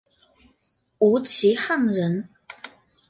[0.97, 2.27] 吴其沆人。